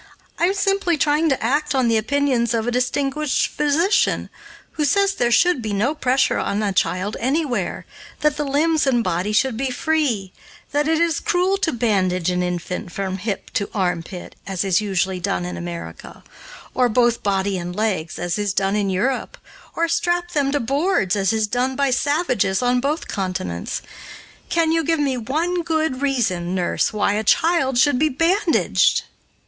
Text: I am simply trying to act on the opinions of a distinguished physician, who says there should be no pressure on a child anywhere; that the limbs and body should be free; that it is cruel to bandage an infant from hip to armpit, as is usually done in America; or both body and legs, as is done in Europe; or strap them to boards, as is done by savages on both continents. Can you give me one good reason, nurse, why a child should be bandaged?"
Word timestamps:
I 0.39 0.45
am 0.47 0.55
simply 0.55 0.97
trying 0.97 1.29
to 1.29 1.43
act 1.43 1.75
on 1.75 1.87
the 1.87 1.95
opinions 1.95 2.55
of 2.55 2.65
a 2.65 2.71
distinguished 2.71 3.45
physician, 3.49 4.31
who 4.71 4.83
says 4.83 5.13
there 5.13 5.29
should 5.31 5.61
be 5.61 5.73
no 5.73 5.93
pressure 5.93 6.39
on 6.39 6.63
a 6.63 6.73
child 6.73 7.15
anywhere; 7.19 7.85
that 8.21 8.35
the 8.35 8.43
limbs 8.43 8.87
and 8.87 9.03
body 9.03 9.31
should 9.31 9.55
be 9.55 9.69
free; 9.69 10.33
that 10.71 10.87
it 10.87 10.97
is 10.97 11.19
cruel 11.19 11.55
to 11.59 11.71
bandage 11.71 12.31
an 12.31 12.41
infant 12.41 12.91
from 12.91 13.19
hip 13.19 13.51
to 13.53 13.69
armpit, 13.75 14.35
as 14.47 14.63
is 14.63 14.81
usually 14.81 15.19
done 15.19 15.45
in 15.45 15.55
America; 15.55 16.23
or 16.73 16.89
both 16.89 17.21
body 17.21 17.59
and 17.59 17.75
legs, 17.75 18.17
as 18.17 18.39
is 18.39 18.55
done 18.55 18.75
in 18.75 18.89
Europe; 18.89 19.37
or 19.75 19.87
strap 19.87 20.31
them 20.31 20.51
to 20.51 20.59
boards, 20.59 21.15
as 21.15 21.31
is 21.31 21.45
done 21.45 21.75
by 21.75 21.91
savages 21.91 22.63
on 22.63 22.79
both 22.79 23.07
continents. 23.07 23.83
Can 24.49 24.71
you 24.71 24.83
give 24.83 24.99
me 24.99 25.15
one 25.15 25.61
good 25.61 26.01
reason, 26.01 26.55
nurse, 26.55 26.91
why 26.91 27.13
a 27.13 27.23
child 27.23 27.77
should 27.77 27.99
be 27.99 28.09
bandaged?" 28.09 29.03